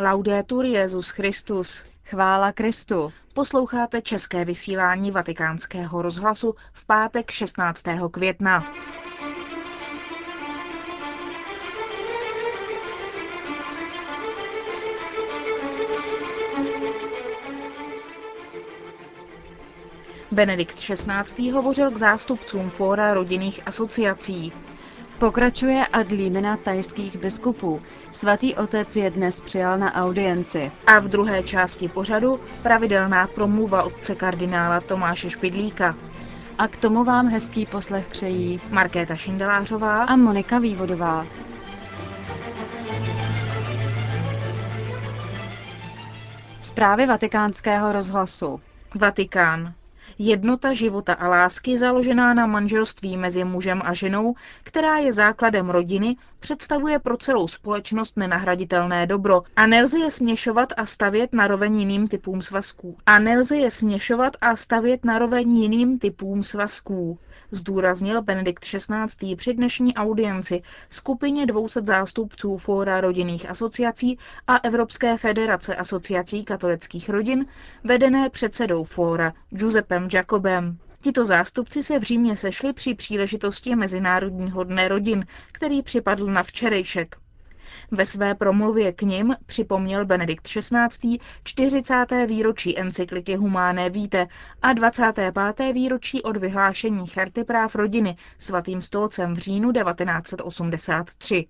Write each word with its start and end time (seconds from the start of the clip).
Laudetur 0.00 0.64
Jezus 0.64 1.10
Christus. 1.10 1.84
Chvála 2.04 2.52
Kristu. 2.52 3.12
Posloucháte 3.34 4.02
české 4.02 4.44
vysílání 4.44 5.10
Vatikánského 5.10 6.02
rozhlasu 6.02 6.54
v 6.72 6.86
pátek 6.86 7.30
16. 7.30 7.84
května. 8.10 8.72
Benedikt 20.30 20.74
XVI. 20.74 21.50
hovořil 21.50 21.90
k 21.90 21.96
zástupcům 21.96 22.70
Fóra 22.70 23.14
rodinných 23.14 23.60
asociací. 23.66 24.52
Pokračuje 25.18 25.86
ad 25.86 26.10
limina 26.10 26.56
tajských 26.56 27.16
biskupů. 27.18 27.82
Svatý 28.12 28.54
otec 28.54 28.96
je 28.96 29.10
dnes 29.10 29.40
přijal 29.40 29.78
na 29.78 29.94
audienci. 29.94 30.72
A 30.86 30.98
v 30.98 31.08
druhé 31.08 31.42
části 31.42 31.88
pořadu 31.88 32.40
pravidelná 32.62 33.26
promluva 33.26 33.82
otce 33.82 34.14
kardinála 34.14 34.80
Tomáše 34.80 35.30
Špidlíka. 35.30 35.96
A 36.58 36.68
k 36.68 36.76
tomu 36.76 37.04
vám 37.04 37.28
hezký 37.28 37.66
poslech 37.66 38.06
přejí 38.06 38.60
Markéta 38.70 39.16
Šindelářová 39.16 40.04
a 40.04 40.16
Monika 40.16 40.58
Vývodová. 40.58 41.26
Zprávy 46.62 47.06
vatikánského 47.06 47.92
rozhlasu. 47.92 48.60
Vatikán. 48.94 49.74
Jednota 50.20 50.72
života 50.72 51.14
a 51.14 51.28
lásky 51.28 51.78
založená 51.78 52.34
na 52.34 52.46
manželství 52.46 53.16
mezi 53.16 53.44
mužem 53.44 53.82
a 53.84 53.94
ženou, 53.94 54.34
která 54.62 54.98
je 54.98 55.12
základem 55.12 55.70
rodiny, 55.70 56.16
představuje 56.40 56.98
pro 56.98 57.16
celou 57.16 57.48
společnost 57.48 58.16
nenahraditelné 58.16 59.06
dobro 59.06 59.42
a 59.56 59.66
nelze 59.66 59.98
je 59.98 60.10
směšovat 60.10 60.72
a 60.76 60.86
stavět 60.86 61.32
na 61.32 61.46
roveň 61.46 61.78
jiným 61.78 62.08
typům 62.08 62.42
svazků. 62.42 62.96
A 63.06 63.18
nelze 63.18 63.56
je 63.56 63.70
směšovat 63.70 64.36
a 64.40 64.56
stavět 64.56 65.04
na 65.04 65.18
roveň 65.18 65.58
jiným 65.58 65.98
typům 65.98 66.42
svazků 66.42 67.18
zdůraznil 67.50 68.22
Benedikt 68.22 68.64
XVI. 68.64 69.36
při 69.36 69.54
dnešní 69.54 69.94
audienci 69.94 70.62
skupině 70.88 71.46
200 71.46 71.80
zástupců 71.82 72.56
Fóra 72.56 73.00
rodinných 73.00 73.50
asociací 73.50 74.18
a 74.46 74.56
Evropské 74.56 75.16
federace 75.18 75.76
asociací 75.76 76.44
katolických 76.44 77.08
rodin, 77.08 77.46
vedené 77.84 78.30
předsedou 78.30 78.84
Fóra 78.84 79.32
Giuseppem 79.50 80.08
Jacobem. 80.12 80.78
Tito 81.00 81.24
zástupci 81.24 81.82
se 81.82 81.98
v 81.98 82.02
Římě 82.02 82.36
sešli 82.36 82.72
při 82.72 82.94
příležitosti 82.94 83.76
Mezinárodního 83.76 84.64
dne 84.64 84.88
rodin, 84.88 85.26
který 85.52 85.82
připadl 85.82 86.26
na 86.26 86.42
včerejšek. 86.42 87.16
Ve 87.90 88.04
své 88.04 88.34
promluvě 88.34 88.92
k 88.92 89.02
nim 89.02 89.36
připomněl 89.46 90.06
Benedikt 90.06 90.48
XVI. 90.48 91.18
40. 91.44 92.06
výročí 92.26 92.78
encykliky 92.78 93.36
Humáné 93.36 93.90
víte 93.90 94.26
a 94.62 94.72
25. 94.72 95.72
výročí 95.72 96.22
od 96.22 96.36
vyhlášení 96.36 97.06
Charty 97.06 97.44
práv 97.44 97.74
rodiny 97.74 98.16
svatým 98.38 98.82
stolcem 98.82 99.34
v 99.34 99.38
říjnu 99.38 99.72
1983 99.72 101.46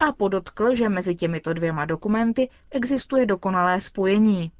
a 0.00 0.12
podotkl, 0.12 0.74
že 0.74 0.88
mezi 0.88 1.14
těmito 1.14 1.52
dvěma 1.52 1.84
dokumenty 1.84 2.48
existuje 2.70 3.26
dokonalé 3.26 3.80
spojení. 3.80 4.52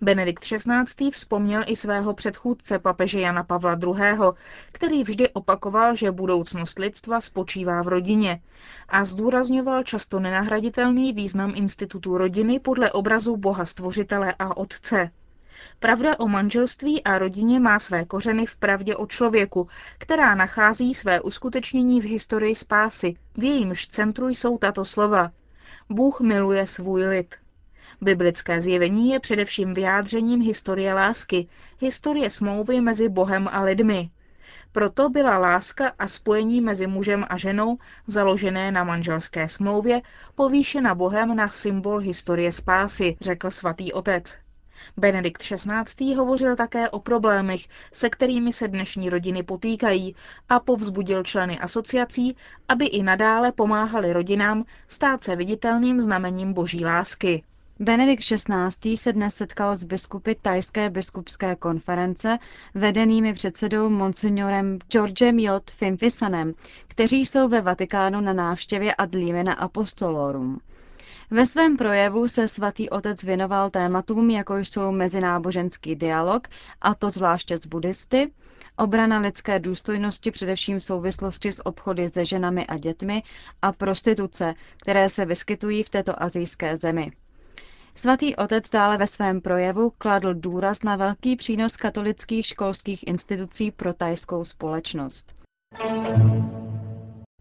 Benedikt 0.00 0.44
XVI. 0.44 1.10
vzpomněl 1.10 1.64
i 1.66 1.76
svého 1.76 2.14
předchůdce 2.14 2.78
papeže 2.78 3.20
Jana 3.20 3.42
Pavla 3.42 3.78
II., 3.82 4.18
který 4.72 5.02
vždy 5.02 5.28
opakoval, 5.28 5.96
že 5.96 6.12
budoucnost 6.12 6.78
lidstva 6.78 7.20
spočívá 7.20 7.82
v 7.82 7.88
rodině 7.88 8.40
a 8.88 9.04
zdůrazňoval 9.04 9.82
často 9.82 10.20
nenahraditelný 10.20 11.12
význam 11.12 11.52
institutu 11.56 12.18
rodiny 12.18 12.58
podle 12.60 12.92
obrazu 12.92 13.36
Boha 13.36 13.66
Stvořitele 13.66 14.34
a 14.38 14.56
Otce. 14.56 15.10
Pravda 15.78 16.18
o 16.18 16.28
manželství 16.28 17.04
a 17.04 17.18
rodině 17.18 17.60
má 17.60 17.78
své 17.78 18.04
kořeny 18.04 18.46
v 18.46 18.56
pravdě 18.56 18.96
o 18.96 19.06
člověku, 19.06 19.68
která 19.98 20.34
nachází 20.34 20.94
své 20.94 21.20
uskutečnění 21.20 22.00
v 22.00 22.04
historii 22.04 22.54
spásy. 22.54 23.14
V 23.36 23.44
jejímž 23.44 23.86
centru 23.86 24.28
jsou 24.28 24.58
tato 24.58 24.84
slova. 24.84 25.30
Bůh 25.90 26.20
miluje 26.20 26.66
svůj 26.66 27.06
lid. 27.06 27.34
Biblické 28.00 28.60
zjevení 28.60 29.10
je 29.10 29.20
především 29.20 29.74
vyjádřením 29.74 30.42
historie 30.42 30.94
lásky, 30.94 31.46
historie 31.80 32.30
smlouvy 32.30 32.80
mezi 32.80 33.08
Bohem 33.08 33.48
a 33.52 33.62
lidmi. 33.62 34.10
Proto 34.72 35.08
byla 35.08 35.38
láska 35.38 35.92
a 35.98 36.06
spojení 36.06 36.60
mezi 36.60 36.86
mužem 36.86 37.26
a 37.28 37.36
ženou, 37.36 37.78
založené 38.06 38.72
na 38.72 38.84
manželské 38.84 39.48
smlouvě, 39.48 40.02
povýšena 40.34 40.94
Bohem 40.94 41.36
na 41.36 41.48
symbol 41.48 41.98
historie 41.98 42.52
spásy, 42.52 43.16
řekl 43.20 43.50
svatý 43.50 43.92
otec. 43.92 44.38
Benedikt 44.96 45.42
XVI. 45.42 46.14
hovořil 46.14 46.56
také 46.56 46.90
o 46.90 47.00
problémech, 47.00 47.60
se 47.92 48.10
kterými 48.10 48.52
se 48.52 48.68
dnešní 48.68 49.10
rodiny 49.10 49.42
potýkají 49.42 50.14
a 50.48 50.60
povzbudil 50.60 51.22
členy 51.22 51.58
asociací, 51.58 52.36
aby 52.68 52.86
i 52.86 53.02
nadále 53.02 53.52
pomáhali 53.52 54.12
rodinám 54.12 54.64
stát 54.88 55.24
se 55.24 55.36
viditelným 55.36 56.00
znamením 56.00 56.52
boží 56.52 56.84
lásky. 56.84 57.42
Benedikt 57.80 58.22
XVI. 58.24 58.96
se 58.96 59.12
dnes 59.12 59.34
setkal 59.34 59.74
s 59.74 59.84
biskupy 59.84 60.34
Tajské 60.42 60.90
biskupské 60.90 61.56
konference, 61.56 62.38
vedenými 62.74 63.34
předsedou 63.34 63.88
monsignorem 63.88 64.78
Georgem 64.88 65.38
J. 65.38 65.50
Fimfisanem, 65.70 66.54
kteří 66.88 67.26
jsou 67.26 67.48
ve 67.48 67.60
Vatikánu 67.60 68.20
na 68.20 68.32
návštěvě 68.32 68.94
ad 68.94 69.14
limina 69.14 69.52
apostolorum. 69.52 70.60
Ve 71.30 71.46
svém 71.46 71.76
projevu 71.76 72.28
se 72.28 72.48
svatý 72.48 72.90
otec 72.90 73.22
věnoval 73.24 73.70
tématům, 73.70 74.30
jako 74.30 74.56
jsou 74.56 74.92
mezináboženský 74.92 75.96
dialog, 75.96 76.48
a 76.80 76.94
to 76.94 77.10
zvláště 77.10 77.56
s 77.58 77.66
buddhisty, 77.66 78.32
obrana 78.76 79.18
lidské 79.18 79.58
důstojnosti 79.58 80.30
především 80.30 80.78
v 80.78 80.82
souvislosti 80.82 81.52
s 81.52 81.66
obchody 81.66 82.08
se 82.08 82.24
ženami 82.24 82.66
a 82.66 82.78
dětmi 82.78 83.22
a 83.62 83.72
prostituce, 83.72 84.54
které 84.82 85.08
se 85.08 85.24
vyskytují 85.24 85.82
v 85.82 85.90
této 85.90 86.22
azijské 86.22 86.76
zemi. 86.76 87.12
Svatý 87.98 88.36
otec 88.36 88.70
dále 88.70 88.96
ve 88.98 89.06
svém 89.06 89.40
projevu 89.40 89.92
kladl 89.98 90.34
důraz 90.34 90.82
na 90.82 90.96
velký 90.96 91.36
přínos 91.36 91.76
katolických 91.76 92.46
školských 92.46 93.06
institucí 93.06 93.70
pro 93.70 93.92
tajskou 93.94 94.44
společnost. 94.44 95.34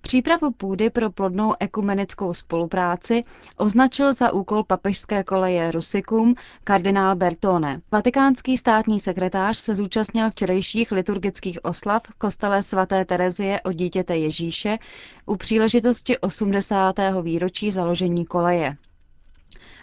Přípravu 0.01 0.51
půdy 0.51 0.89
pro 0.89 1.11
plodnou 1.11 1.53
ekumenickou 1.59 2.33
spolupráci 2.33 3.23
označil 3.57 4.13
za 4.13 4.31
úkol 4.33 4.63
papežské 4.63 5.23
koleje 5.23 5.71
Rusikum 5.71 6.35
kardinál 6.63 7.15
Bertone. 7.15 7.81
Vatikánský 7.91 8.57
státní 8.57 8.99
sekretář 8.99 9.57
se 9.57 9.75
zúčastnil 9.75 10.31
včerejších 10.31 10.91
liturgických 10.91 11.65
oslav 11.65 12.03
v 12.03 12.13
kostele 12.17 12.63
svaté 12.63 13.05
Terezie 13.05 13.61
o 13.61 13.71
dítěte 13.71 14.17
Ježíše 14.17 14.77
u 15.25 15.35
příležitosti 15.35 16.17
80. 16.17 16.95
výročí 17.21 17.71
založení 17.71 18.25
koleje. 18.25 18.77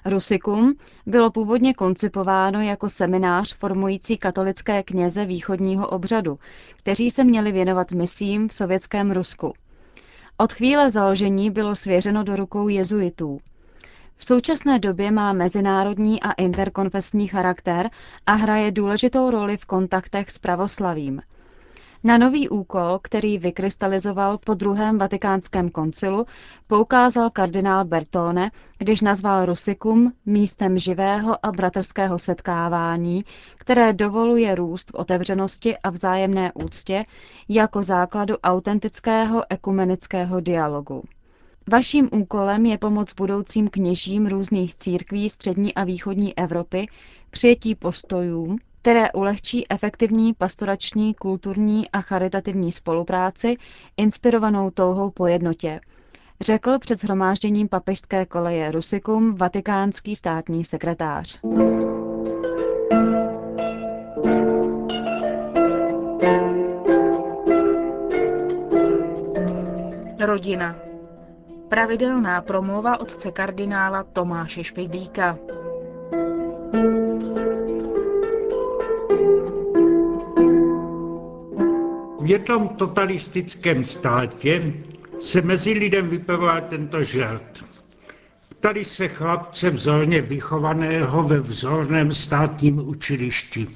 Rusikum 0.05 0.75
bylo 1.07 1.31
původně 1.31 1.75
koncipováno 1.75 2.61
jako 2.61 2.89
seminář 2.89 3.57
formující 3.57 4.17
katolické 4.19 4.83
kněze 4.83 5.25
východního 5.25 5.89
obřadu, 5.89 6.39
kteří 6.77 7.11
se 7.11 7.25
měli 7.25 7.53
věnovat 7.53 7.93
misím 7.93 8.49
v 8.49 8.53
sovětském 8.53 9.11
Rusku. 9.11 9.53
Od 10.37 10.53
chvíle 10.53 10.91
založení 10.91 11.51
bylo 11.51 11.75
svěřeno 11.75 12.25
do 12.25 12.37
rukou 12.37 12.69
jezuitů. 12.69 13.39
V 14.17 14.25
současné 14.25 14.79
době 14.79 15.11
má 15.11 15.33
mezinárodní 15.33 16.23
a 16.23 16.33
interkonfesní 16.33 17.29
charakter 17.29 17.91
a 18.27 18.33
hraje 18.35 18.73
důležitou 18.73 19.31
roli 19.31 19.57
v 19.57 19.65
kontaktech 19.67 20.31
s 20.31 20.39
pravoslavím– 20.39 21.23
na 22.05 22.19
nový 22.19 22.49
úkol, 22.49 22.99
který 23.03 23.39
vykrystalizoval 23.39 24.39
po 24.47 24.55
druhém 24.55 24.99
vatikánském 24.99 25.71
koncilu, 25.71 26.27
poukázal 26.67 27.31
kardinál 27.31 27.85
Bertone, 27.85 28.51
když 28.79 29.01
nazval 29.01 29.47
Rusikum 29.47 30.13
místem 30.27 30.79
živého 30.79 31.47
a 31.47 31.53
bratrského 31.53 32.19
setkávání, 32.19 33.25
které 33.59 33.93
dovoluje 33.93 34.55
růst 34.55 34.91
v 34.91 34.95
otevřenosti 34.95 35.79
a 35.79 35.91
vzájemné 35.91 36.53
úctě 36.65 37.05
jako 37.49 37.83
základu 37.83 38.35
autentického 38.39 39.43
ekumenického 39.51 40.41
dialogu. 40.41 41.03
Vaším 41.71 42.09
úkolem 42.13 42.67
je 42.67 42.79
pomoc 42.79 43.15
budoucím 43.15 43.69
kněžím 43.69 44.27
různých 44.27 44.77
církví 44.77 45.31
střední 45.31 45.75
a 45.75 45.85
východní 45.85 46.39
Evropy 46.39 46.87
přijetí 47.31 47.75
postojů, 47.75 48.57
které 48.85 49.13
ulehčí 49.13 49.67
efektivní 49.71 50.35
pastorační, 50.35 51.15
kulturní 51.15 51.91
a 51.91 52.01
charitativní 52.01 52.73
spolupráci 52.73 53.57
inspirovanou 53.97 54.71
touhou 54.71 55.11
po 55.11 55.27
jednotě, 55.27 55.81
řekl 56.41 56.79
před 56.79 57.01
shromážděním 57.01 57.69
papežské 57.69 58.27
koleje 58.27 58.73
Rusikum 58.73 59.35
vatikánský 59.35 60.17
státní 60.17 60.65
sekretář. 60.65 61.41
Rodina. 70.21 70.77
Pravidelná 71.69 72.43
promluva 72.43 73.01
otce 73.01 73.31
kardinála 73.31 74.05
Tomáše 74.13 74.65
Špidlíka. 74.65 75.39
Jednom 82.27 82.69
totalistickém 82.69 83.85
státě 83.85 84.73
se 85.19 85.43
mezi 85.43 85.73
lidem 85.73 86.09
vypevoval 86.09 86.61
tento 86.61 87.03
žert. 87.05 87.65
Ptali 88.49 88.85
se 88.85 89.09
chlapce 89.09 89.71
vzorně 89.71 90.21
vychovaného 90.21 91.23
ve 91.23 91.39
vzorném 91.39 92.15
státním 92.15 92.89
učilišti. 92.89 93.69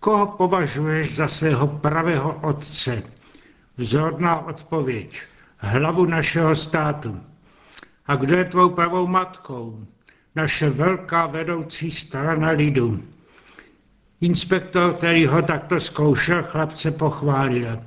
Koho 0.00 0.26
považuješ 0.26 1.16
za 1.16 1.28
svého 1.28 1.66
pravého 1.66 2.40
otce? 2.42 3.02
Vzorná 3.76 4.46
odpověď. 4.46 5.22
Hlavu 5.58 6.04
našeho 6.04 6.54
státu. 6.54 7.20
A 8.06 8.16
kdo 8.16 8.36
je 8.36 8.44
tvou 8.44 8.68
pravou 8.68 9.06
matkou? 9.06 9.86
Naše 10.34 10.70
velká 10.70 11.26
vedoucí 11.26 11.90
strana 11.90 12.50
lidu. 12.50 13.02
Inspektor, 14.20 14.94
který 14.94 15.26
ho 15.26 15.42
takto 15.42 15.80
zkoušel, 15.80 16.42
chlapce 16.42 16.90
pochválil. 16.90 17.78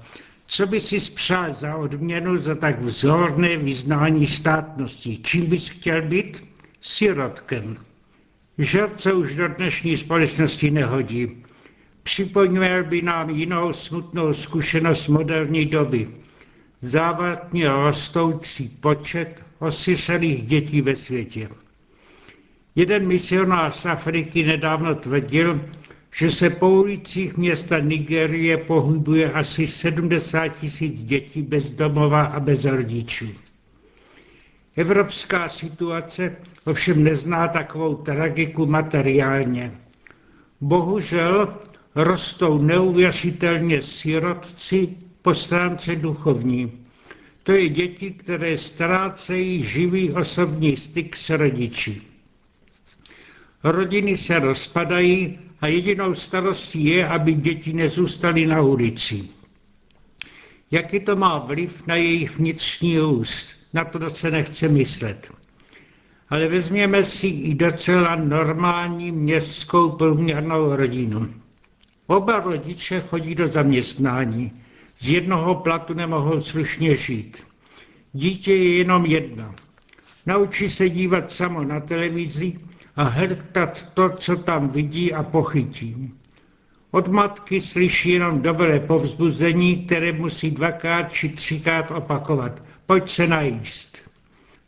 Co 0.47 0.67
by 0.67 0.79
si 0.79 0.99
spřál 0.99 1.53
za 1.53 1.75
odměnu 1.75 2.37
za 2.37 2.55
tak 2.55 2.79
vzorné 2.79 3.57
vyznání 3.57 4.27
státnosti? 4.27 5.17
Čím 5.17 5.45
bys 5.45 5.69
chtěl 5.69 6.01
být? 6.01 6.43
Sirotkem. 6.81 7.77
Žert 8.57 9.01
se 9.01 9.13
už 9.13 9.35
do 9.35 9.47
dnešní 9.47 9.97
společnosti 9.97 10.71
nehodí. 10.71 11.43
Připomněl 12.03 12.83
by 12.83 13.01
nám 13.01 13.29
jinou 13.29 13.73
smutnou 13.73 14.33
zkušenost 14.33 15.07
moderní 15.07 15.65
doby. 15.65 16.09
Závatně 16.81 17.69
rostoucí 17.69 18.69
počet 18.69 19.43
osyšelých 19.59 20.45
dětí 20.45 20.81
ve 20.81 20.95
světě. 20.95 21.49
Jeden 22.75 23.07
misionář 23.07 23.75
z 23.75 23.85
Afriky 23.85 24.43
nedávno 24.43 24.95
tvrdil, 24.95 25.61
že 26.11 26.31
se 26.31 26.49
po 26.49 26.69
ulicích 26.69 27.37
města 27.37 27.79
Nigerie 27.79 28.57
pohybuje 28.57 29.31
asi 29.31 29.67
70 29.67 30.47
tisíc 30.47 31.03
dětí 31.03 31.41
bez 31.41 31.71
domova 31.71 32.25
a 32.25 32.39
bez 32.39 32.65
rodičů. 32.65 33.27
Evropská 34.75 35.47
situace 35.47 36.35
ovšem 36.65 37.03
nezná 37.03 37.47
takovou 37.47 37.95
tragiku 37.95 38.65
materiálně. 38.65 39.71
Bohužel 40.61 41.57
rostou 41.95 42.57
neuvěřitelně 42.61 43.81
sirotci 43.81 44.89
po 45.21 45.33
stránce 45.33 45.95
duchovní. 45.95 46.71
To 47.43 47.51
je 47.51 47.69
děti, 47.69 48.11
které 48.11 48.57
ztrácejí 48.57 49.63
živý 49.63 50.11
osobní 50.11 50.75
styk 50.75 51.15
s 51.15 51.29
rodiči. 51.29 52.01
Rodiny 53.63 54.17
se 54.17 54.39
rozpadají 54.39 55.39
a 55.61 55.67
jedinou 55.67 56.13
starostí 56.13 56.85
je, 56.85 57.07
aby 57.07 57.33
děti 57.33 57.73
nezůstaly 57.73 58.45
na 58.45 58.61
ulici. 58.61 59.23
Jaký 60.71 60.99
to 60.99 61.15
má 61.15 61.37
vliv 61.37 61.87
na 61.87 61.95
jejich 61.95 62.37
vnitřní 62.37 62.99
růst, 62.99 63.55
na 63.73 63.85
to 63.85 64.09
se 64.09 64.31
nechce 64.31 64.67
myslet. 64.67 65.31
Ale 66.29 66.47
vezměme 66.47 67.03
si 67.03 67.27
i 67.27 67.55
docela 67.55 68.15
normální 68.15 69.11
městskou 69.11 69.89
průměrnou 69.91 70.75
rodinu. 70.75 71.33
Oba 72.07 72.39
rodiče 72.39 72.99
chodí 73.01 73.35
do 73.35 73.47
zaměstnání. 73.47 74.51
Z 74.99 75.09
jednoho 75.09 75.55
platu 75.55 75.93
nemohou 75.93 76.41
slušně 76.41 76.95
žít. 76.95 77.47
Dítě 78.13 78.55
je 78.55 78.77
jenom 78.77 79.05
jedno. 79.05 79.55
Naučí 80.25 80.69
se 80.69 80.89
dívat 80.89 81.31
samo 81.31 81.63
na 81.63 81.79
televizi 81.79 82.53
a 82.97 83.03
hrtat 83.03 83.93
to, 83.93 84.09
co 84.09 84.35
tam 84.35 84.69
vidí 84.69 85.13
a 85.13 85.23
pochytí. 85.23 86.13
Od 86.91 87.07
matky 87.07 87.61
slyší 87.61 88.09
jenom 88.11 88.41
dobré 88.41 88.79
povzbuzení, 88.79 89.75
které 89.85 90.11
musí 90.11 90.51
dvakrát 90.51 91.11
či 91.13 91.29
třikrát 91.29 91.91
opakovat. 91.91 92.61
Pojď 92.85 93.09
se 93.09 93.27
najíst. 93.27 94.09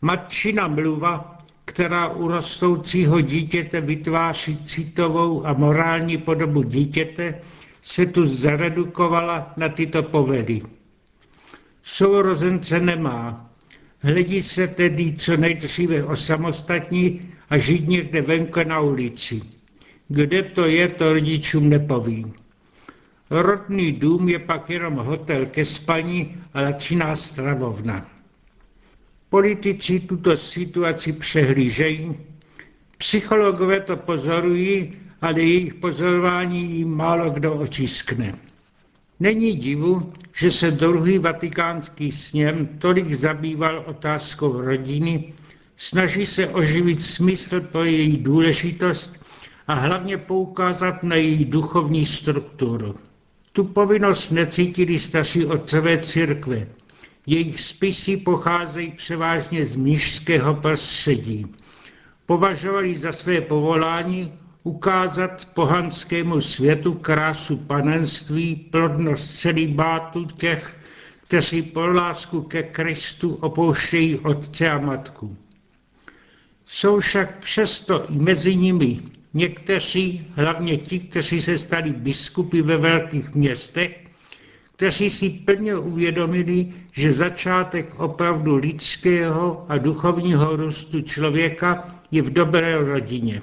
Matčina 0.01 0.67
mluva, 0.67 1.37
která 1.65 2.07
u 2.07 2.27
rostoucího 2.27 3.21
dítěte 3.21 3.81
vytváří 3.81 4.63
citovou 4.63 5.45
a 5.47 5.53
morální 5.53 6.17
podobu 6.17 6.63
dítěte, 6.63 7.41
se 7.81 8.05
tu 8.05 8.25
zaredukovala 8.25 9.53
na 9.57 9.69
tyto 9.69 10.03
povedy. 10.03 10.61
Sourozence 11.83 12.79
nemá. 12.79 13.48
Hledí 14.01 14.41
se 14.41 14.67
tedy 14.67 15.13
co 15.17 15.37
nejdříve 15.37 16.03
osamostatní 16.03 17.21
a 17.49 17.57
žít 17.57 17.87
někde 17.87 18.21
venku 18.21 18.59
na 18.63 18.79
ulici. 18.79 19.41
Kde 20.07 20.43
to 20.43 20.65
je, 20.65 20.87
to 20.87 21.13
rodičům 21.13 21.69
nepoví. 21.69 22.33
Rodný 23.29 23.91
dům 23.91 24.29
je 24.29 24.39
pak 24.39 24.69
jenom 24.69 24.93
hotel 24.95 25.45
ke 25.45 25.65
spaní 25.65 26.37
a 26.53 26.61
laciná 26.61 27.15
stravovna. 27.15 28.09
Politici 29.29 29.99
tuto 29.99 30.37
situaci 30.37 31.13
přehlížejí, 31.13 32.15
psychologové 32.97 33.79
to 33.79 33.97
pozorují, 33.97 34.93
ale 35.21 35.39
jejich 35.41 35.73
pozorování 35.73 36.71
jim 36.77 36.89
málo 36.95 37.29
kdo 37.29 37.53
očiskne. 37.53 38.35
Není 39.19 39.55
divu, 39.55 40.13
že 40.33 40.51
se 40.51 40.71
druhý 40.71 41.17
vatikánský 41.17 42.11
sněm 42.11 42.67
tolik 42.79 43.13
zabýval 43.13 43.83
otázkou 43.87 44.61
rodiny 44.61 45.33
Snaží 45.81 46.25
se 46.25 46.47
oživit 46.47 47.01
smysl 47.01 47.61
pro 47.61 47.83
její 47.83 48.17
důležitost 48.17 49.19
a 49.67 49.73
hlavně 49.73 50.17
poukázat 50.17 51.03
na 51.03 51.15
její 51.15 51.45
duchovní 51.45 52.05
strukturu. 52.05 52.95
Tu 53.53 53.63
povinnost 53.63 54.29
necítili 54.31 54.99
starší 54.99 55.45
otcové 55.45 55.97
církve. 55.97 56.67
Jejich 57.25 57.61
spisy 57.61 58.17
pocházejí 58.17 58.91
převážně 58.91 59.65
z 59.65 59.75
mnižského 59.75 60.55
prostředí. 60.55 61.47
Považovali 62.25 62.95
za 62.95 63.11
své 63.11 63.41
povolání 63.41 64.33
ukázat 64.63 65.45
pohanskému 65.53 66.41
světu 66.41 66.93
krásu 66.93 67.57
panenství, 67.57 68.55
plodnost 68.55 69.39
celibátu 69.39 70.25
těch, 70.25 70.77
kteří 71.27 71.61
pro 71.61 71.93
lásku 71.93 72.41
ke 72.41 72.63
Kristu 72.63 73.33
opouštějí 73.35 74.19
otce 74.19 74.69
a 74.69 74.77
matku. 74.79 75.37
Jsou 76.65 76.99
však 76.99 77.39
přesto 77.39 78.05
i 78.11 78.17
mezi 78.17 78.55
nimi 78.55 78.99
někteří, 79.33 80.27
hlavně 80.35 80.77
ti, 80.77 80.99
kteří 80.99 81.41
se 81.41 81.57
stali 81.57 81.91
biskupy 81.91 82.61
ve 82.61 82.77
velkých 82.77 83.35
městech, 83.35 83.99
kteří 84.75 85.09
si 85.09 85.29
plně 85.29 85.75
uvědomili, 85.75 86.73
že 86.91 87.13
začátek 87.13 87.99
opravdu 87.99 88.55
lidského 88.55 89.65
a 89.69 89.77
duchovního 89.77 90.55
růstu 90.55 91.01
člověka 91.01 91.95
je 92.11 92.21
v 92.21 92.29
dobré 92.29 92.77
rodině. 92.77 93.41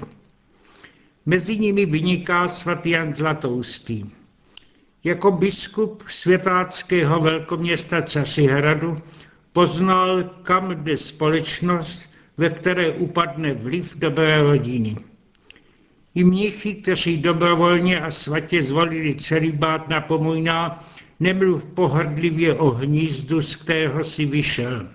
Mezi 1.27 1.59
nimi 1.59 1.87
vyniká 1.87 2.49
svatý 2.49 2.91
Jan 2.91 3.15
Zlatoustý. 3.15 4.05
Jako 5.05 5.31
biskup 5.31 6.03
světáckého 6.09 7.21
velkoměsta 7.21 8.03
Cařihradu 8.03 9.03
poznal, 9.53 10.25
kam 10.43 10.85
jde 10.85 10.97
společnost, 10.97 12.11
ve 12.37 12.51
které 12.51 12.91
upadne 12.93 13.55
vliv 13.55 13.97
dobré 13.97 14.43
rodiny. 14.43 14.97
I 16.15 16.25
mnichy, 16.25 16.75
kteří 16.75 17.17
dobrovolně 17.17 18.01
a 18.01 18.11
svatě 18.11 18.63
zvolili 18.63 19.15
celibát 19.15 19.89
na 19.89 20.01
pomůjná, 20.01 20.85
nemluv 21.21 21.65
pohrdlivě 21.65 22.55
o 22.55 22.71
hnízdu, 22.71 23.43
z 23.43 23.57
kterého 23.57 24.05
si 24.05 24.25
vyšel. 24.25 24.89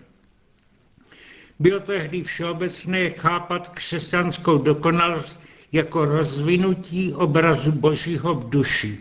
Bylo 1.60 1.80
tehdy 1.80 2.24
všeobecné 2.24 3.10
chápat 3.10 3.70
křesťanskou 3.70 4.58
dokonalost 4.58 5.51
jako 5.72 6.06
rozvinutí 6.06 7.14
obrazu 7.14 7.72
Božího 7.72 8.36
v 8.36 8.50
duši. 8.50 8.98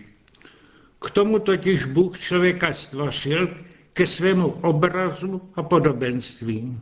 K 1.01 1.11
tomu 1.11 1.39
totiž 1.39 1.85
Bůh 1.85 2.19
člověka 2.19 2.73
stvořil 2.73 3.49
ke 3.93 4.07
svému 4.07 4.47
obrazu 4.49 5.41
a 5.55 5.63
podobenství. 5.63 6.79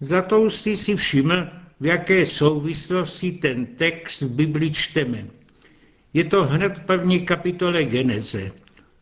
Zatoustý 0.00 0.76
si 0.76 0.96
všiml, 0.96 1.46
v 1.80 1.86
jaké 1.86 2.26
souvislosti 2.26 3.32
ten 3.32 3.66
text 3.66 4.20
v 4.22 4.30
Bibli 4.30 4.70
čteme. 4.70 5.26
Je 6.14 6.24
to 6.24 6.44
hned 6.44 6.78
v 6.78 6.84
první 6.84 7.20
kapitole 7.20 7.84
Geneze. 7.84 8.50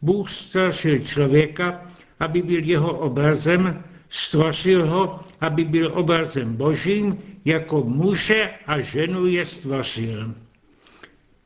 Bůh 0.02 0.30
stvořil 0.30 0.98
člověka, 0.98 1.86
aby 2.20 2.42
byl 2.42 2.64
jeho 2.64 2.98
obrazem, 2.98 3.84
stvořil 4.08 4.86
ho, 4.86 5.20
aby 5.40 5.64
byl 5.64 5.92
obrazem 5.94 6.56
božím, 6.56 7.18
jako 7.44 7.82
muže 7.82 8.50
a 8.66 8.80
ženu 8.80 9.26
je 9.26 9.44
stvořil. 9.44 10.34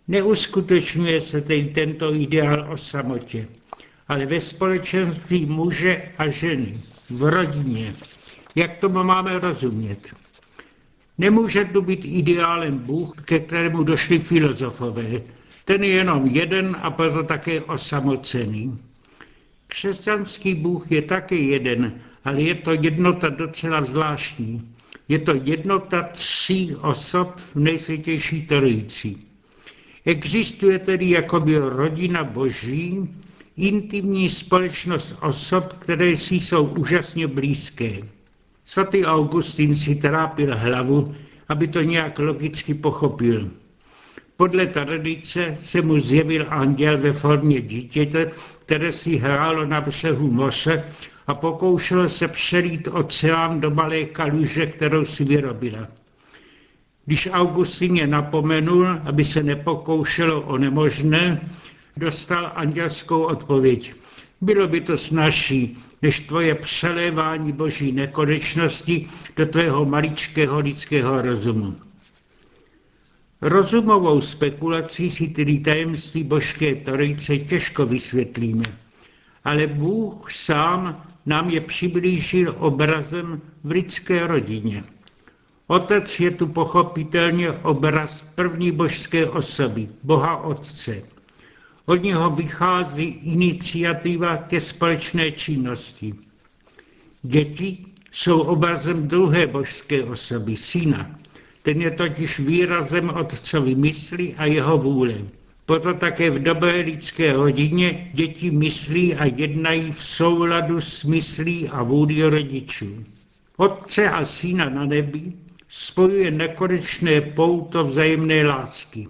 Neuskutečňuje 0.09 1.21
se 1.21 1.41
tedy 1.41 1.65
tento 1.65 2.15
ideál 2.15 2.73
o 2.73 2.77
samotě, 2.77 3.49
ale 4.09 4.27
ve 4.27 4.41
společenství 4.41 5.47
muže 5.47 6.03
a 6.19 6.29
ženy, 6.29 6.75
v 7.11 7.23
rodině, 7.23 7.95
Jak 8.57 8.79
tomu 8.79 9.05
máme 9.05 9.39
rozumět? 9.39 10.15
Nemůže 11.19 11.65
tu 11.65 11.83
být 11.83 12.05
ideálem 12.05 12.79
Bůh, 12.79 13.15
ke 13.25 13.39
kterému 13.41 13.83
došli 13.83 14.19
filozofové. 14.19 15.23
Ten 15.65 15.85
je 15.85 15.91
jenom 15.91 16.27
jeden 16.27 16.77
a 16.83 16.91
proto 16.91 17.23
také 17.23 17.61
osamocený. 17.61 18.79
Křesťanský 19.67 20.55
Bůh 20.55 20.91
je 20.93 21.03
také 21.03 21.37
jeden, 21.37 22.01
ale 22.25 22.41
je 22.43 22.55
to 22.55 22.73
jednota 22.73 23.29
docela 23.29 23.85
zvláštní. 23.85 24.75
Je 25.09 25.19
to 25.19 25.35
jednota 25.45 26.03
tří 26.03 26.77
osob 26.77 27.37
v 27.37 27.57
nejsvětější 27.57 28.47
trojici. 28.47 29.17
Existuje 30.05 30.79
tedy 30.79 31.11
jakoby 31.11 31.59
rodina 31.59 32.25
boží, 32.25 33.09
intimní 33.57 34.29
společnost 34.29 35.17
osob, 35.23 35.73
které 35.73 36.17
si 36.17 36.35
jsou 36.35 36.67
úžasně 36.67 37.27
blízké. 37.27 37.99
Svatý 38.65 39.05
Augustín 39.05 39.75
si 39.75 39.95
trápil 39.95 40.57
hlavu, 40.57 41.15
aby 41.49 41.69
to 41.69 41.83
nějak 41.83 42.19
logicky 42.19 42.75
pochopil. 42.75 43.51
Podle 44.37 44.67
tradice 44.67 45.57
se 45.61 45.83
mu 45.83 45.99
zjevil 45.99 46.47
anděl 46.49 46.99
ve 46.99 47.13
formě 47.13 47.61
dítěte, 47.61 48.31
které 48.65 48.93
si 48.93 49.17
hrálo 49.17 49.65
na 49.65 49.81
břehu 49.81 50.31
moře 50.31 50.85
a 51.31 51.35
pokoušelo 51.35 52.09
se 52.09 52.29
přelít 52.29 52.89
oceán 52.93 53.61
do 53.61 53.71
malé 53.71 54.05
kaluže, 54.05 54.67
kterou 54.67 55.05
si 55.05 55.25
vyrobila. 55.25 55.89
Když 57.07 57.29
Augustin 57.33 57.97
je 57.97 58.07
napomenul, 58.07 58.99
aby 59.05 59.25
se 59.25 59.43
nepokoušelo 59.43 60.41
o 60.41 60.59
nemožné, 60.59 61.41
dostal 61.97 62.53
andělskou 62.55 63.23
odpověď. 63.23 63.95
Bylo 64.41 64.69
by 64.69 64.81
to 64.81 64.97
snažší, 64.97 65.79
než 66.03 66.21
tvoje 66.21 66.55
přelévání 66.55 67.53
boží 67.53 67.93
nekonečnosti 67.93 69.09
do 69.37 69.47
tvého 69.47 69.85
maličkého 69.85 70.59
lidského 70.59 71.23
rozumu. 71.23 71.77
Rozumovou 73.43 74.21
spekulací 74.21 75.11
si 75.11 75.29
tedy 75.29 75.59
tajemství 75.59 76.25
božské 76.25 76.75
trojice 76.75 77.39
těžko 77.39 77.87
vysvětlíme, 77.87 78.67
ale 79.45 79.67
Bůh 79.67 80.33
sám 80.33 81.10
nám 81.27 81.51
je 81.51 81.61
přiblížil 81.61 82.57
obrazem 82.59 83.41
v 83.65 83.71
lidské 83.71 84.27
rodině. 84.27 84.85
Otec 85.67 86.21
je 86.21 86.31
tu 86.31 86.47
pochopitelně 86.47 87.53
obraz 87.53 88.25
první 88.35 88.73
božské 88.73 89.27
osoby, 89.27 89.89
Boha 90.03 90.37
Otce. 90.37 91.03
Od 91.87 92.03
něho 92.03 92.31
vychází 92.31 93.05
iniciativa 93.23 94.37
ke 94.37 94.61
společné 94.61 95.31
činnosti. 95.31 96.15
Děti 97.23 97.85
jsou 98.13 98.41
obrazem 98.41 99.09
druhé 99.09 99.47
božské 99.47 100.05
osoby, 100.05 100.57
syna. 100.57 101.19
Ten 101.63 101.83
je 101.83 101.91
totiž 101.91 102.41
výrazem 102.41 103.11
otcovi 103.11 103.75
mysli 103.75 104.35
a 104.35 104.45
jeho 104.45 104.79
vůle. 104.79 105.15
Proto 105.71 105.95
také 105.95 106.31
v 106.31 106.43
dobré 106.43 106.77
lidské 106.83 107.33
rodině 107.33 108.11
děti 108.13 108.51
myslí 108.51 109.15
a 109.15 109.25
jednají 109.25 109.93
v 109.93 110.03
souladu 110.03 110.81
s 110.81 111.05
myslí 111.05 111.69
a 111.69 111.83
vůli 111.83 112.23
rodičů. 112.23 113.05
Otce 113.57 114.11
a 114.11 114.25
syna 114.25 114.69
na 114.69 114.85
nebi 114.85 115.33
spojuje 115.69 116.31
nekonečné 116.31 117.21
pouto 117.21 117.85
vzájemné 117.85 118.47
lásky. 118.47 119.09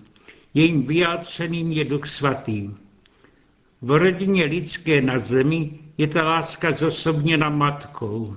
Jejím 0.54 0.82
vyjádřeným 0.86 1.72
je 1.72 1.84
Duch 1.84 2.06
Svatý. 2.06 2.70
V 3.82 3.90
rodině 3.90 4.44
lidské 4.44 5.00
na 5.00 5.18
zemi 5.18 5.70
je 5.98 6.06
ta 6.06 6.24
láska 6.24 6.72
zosobněna 6.72 7.48
matkou. 7.48 8.36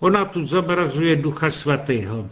Ona 0.00 0.24
tu 0.24 0.46
zobrazuje 0.46 1.16
Ducha 1.16 1.50
Svatého. 1.50 2.30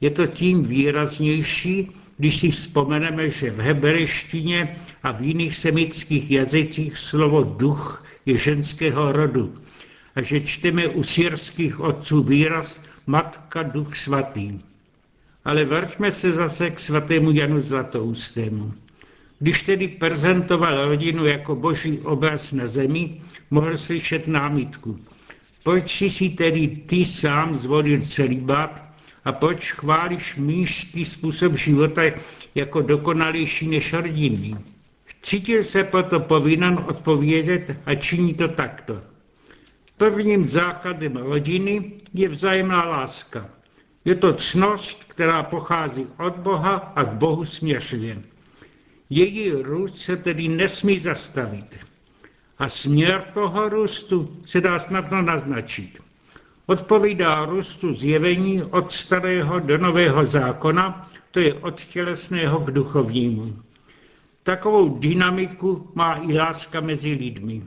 Je 0.00 0.10
to 0.10 0.26
tím 0.26 0.62
výraznější, 0.62 1.90
když 2.16 2.36
si 2.40 2.50
vzpomeneme, 2.50 3.30
že 3.30 3.50
v 3.50 3.58
hebrejštině 3.58 4.76
a 5.02 5.12
v 5.12 5.22
jiných 5.22 5.54
semických 5.54 6.30
jazycích 6.30 6.98
slovo 6.98 7.42
duch 7.42 8.04
je 8.26 8.36
ženského 8.38 9.12
rodu 9.12 9.54
a 10.16 10.22
že 10.22 10.40
čteme 10.40 10.88
u 10.88 11.02
syrských 11.02 11.80
otců 11.80 12.22
výraz 12.22 12.80
Matka 13.06 13.62
Duch 13.62 13.96
Svatý. 13.96 14.58
Ale 15.44 15.64
vraťme 15.64 16.10
se 16.10 16.32
zase 16.32 16.70
k 16.70 16.80
svatému 16.80 17.30
Janu 17.30 17.60
Zlatoustému. 17.60 18.72
Když 19.38 19.62
tedy 19.62 19.88
prezentoval 19.88 20.86
rodinu 20.88 21.26
jako 21.26 21.56
boží 21.56 21.98
obraz 21.98 22.52
na 22.52 22.66
zemi, 22.66 23.20
mohl 23.50 23.76
slyšet 23.76 24.26
námitku. 24.28 24.98
Proč 25.62 25.90
jsi 25.96 26.10
si 26.10 26.28
tedy 26.28 26.68
ty 26.68 27.04
sám 27.04 27.56
zvolil 27.58 28.00
celibát 28.00 28.91
a 29.24 29.32
proč 29.32 29.72
chválíš 29.72 30.36
míšský 30.36 31.04
způsob 31.04 31.54
života 31.54 32.02
jako 32.54 32.82
dokonalější 32.82 33.68
než 33.68 33.92
rodinný? 33.92 34.56
Cítil 35.22 35.62
se 35.62 35.84
proto 35.84 36.20
povinen 36.20 36.84
odpovědět 36.88 37.82
a 37.86 37.94
činí 37.94 38.34
to 38.34 38.48
takto. 38.48 39.00
Prvním 39.96 40.48
základem 40.48 41.16
rodiny 41.16 41.92
je 42.14 42.28
vzájemná 42.28 42.84
láska. 42.84 43.48
Je 44.04 44.14
to 44.14 44.32
cnost, 44.32 45.04
která 45.04 45.42
pochází 45.42 46.06
od 46.18 46.36
Boha 46.36 46.92
a 46.96 47.04
k 47.04 47.12
Bohu 47.12 47.44
směřuje. 47.44 48.22
Její 49.10 49.50
růst 49.50 49.96
se 49.96 50.16
tedy 50.16 50.48
nesmí 50.48 50.98
zastavit. 50.98 51.78
A 52.58 52.68
směr 52.68 53.30
toho 53.34 53.68
růstu 53.68 54.40
se 54.44 54.60
dá 54.60 54.78
snadno 54.78 55.22
naznačit. 55.22 56.02
Odpovídá 56.66 57.44
růstu 57.44 57.92
zjevení 57.92 58.62
od 58.62 58.92
starého 58.92 59.60
do 59.60 59.78
nového 59.78 60.24
zákona, 60.24 61.10
to 61.30 61.40
je 61.40 61.54
od 61.54 61.84
tělesného 61.84 62.60
k 62.60 62.70
duchovnímu. 62.70 63.56
Takovou 64.42 64.98
dynamiku 64.98 65.90
má 65.94 66.14
i 66.14 66.38
láska 66.38 66.80
mezi 66.80 67.12
lidmi. 67.12 67.62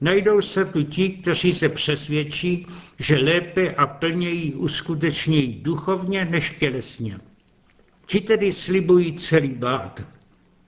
Najdou 0.00 0.40
se 0.40 0.64
tu 0.64 0.82
ti, 0.82 1.08
kteří 1.08 1.52
se 1.52 1.68
přesvědčí, 1.68 2.66
že 2.98 3.16
lépe 3.16 3.74
a 3.74 3.86
plněji 3.86 4.52
uskutečnějí 4.52 5.60
duchovně 5.62 6.24
než 6.24 6.50
tělesně. 6.50 7.18
Ti 8.06 8.20
tedy 8.20 8.52
slibují 8.52 9.12
celý 9.12 9.48
bát. 9.48 10.02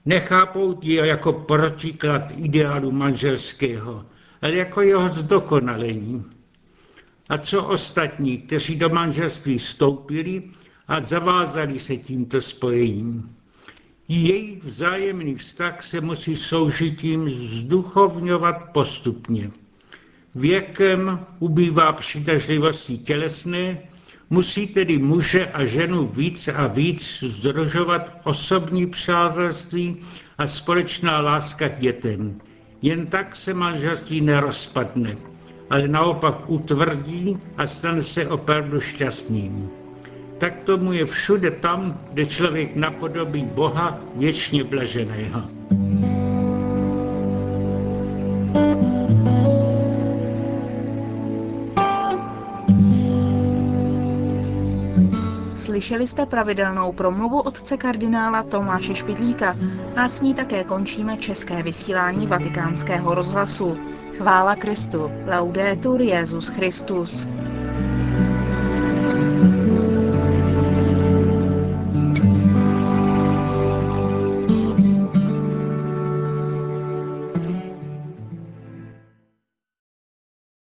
Nechápou 0.05 0.79
ji 0.81 0.95
jako 0.95 1.33
protiklad 1.33 2.33
ideálu 2.37 2.91
manželského, 2.91 4.05
ale 4.41 4.55
jako 4.55 4.81
jeho 4.81 5.07
zdokonalení. 5.07 6.25
A 7.29 7.37
co 7.37 7.63
ostatní, 7.63 8.37
kteří 8.37 8.75
do 8.75 8.89
manželství 8.89 9.57
vstoupili 9.57 10.43
a 10.87 11.05
zavázali 11.05 11.79
se 11.79 11.97
tímto 11.97 12.41
spojením? 12.41 13.35
Jejich 14.07 14.63
vzájemný 14.63 15.35
vztah 15.35 15.83
se 15.83 16.01
musí 16.01 16.35
soužitím 16.35 17.29
zduchovňovat 17.29 18.55
postupně. 18.73 19.51
Věkem 20.35 21.25
ubývá 21.39 21.93
přitažlivosti 21.93 22.97
tělesné, 22.97 23.77
musí 24.29 24.67
tedy 24.67 24.97
muže 24.97 25.45
a 25.47 25.65
ženu 25.65 26.07
víc 26.07 26.47
a 26.47 26.67
víc 26.67 27.23
združovat 27.27 28.21
osobní 28.23 28.87
přátelství 28.87 29.97
a 30.37 30.47
společná 30.47 31.19
láska 31.21 31.69
k 31.69 31.79
dětem. 31.79 32.41
Jen 32.81 33.07
tak 33.07 33.35
se 33.35 33.53
manželství 33.53 34.21
nerozpadne, 34.21 35.17
ale 35.69 35.87
naopak 35.87 36.49
utvrdí 36.49 37.37
a 37.57 37.67
stane 37.67 38.01
se 38.03 38.27
opravdu 38.27 38.79
šťastným 38.79 39.69
tak 40.39 40.63
tomu 40.63 40.95
je 40.95 41.05
všude 41.05 41.51
tam, 41.51 41.99
kde 42.11 42.25
člověk 42.25 42.75
napodobí 42.75 43.45
Boha 43.45 43.99
věčně 44.15 44.63
blaženého. 44.63 45.58
Slyšeli 55.59 56.07
jste 56.07 56.25
pravidelnou 56.25 56.91
promluvu 56.91 57.39
otce 57.39 57.77
kardinála 57.77 58.43
Tomáše 58.43 58.95
Špidlíka 58.95 59.57
a 59.95 60.09
s 60.09 60.21
ní 60.21 60.33
také 60.33 60.63
končíme 60.63 61.17
české 61.17 61.63
vysílání 61.63 62.27
vatikánského 62.27 63.15
rozhlasu. 63.15 63.77
Chvála 64.17 64.55
Kristu. 64.55 65.11
Laudetur 65.27 66.01
Jezus 66.01 66.47
Christus. 66.47 67.27